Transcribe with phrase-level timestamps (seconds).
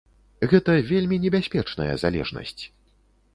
[0.53, 2.59] Гэта вельмі небяспечная залежнасць.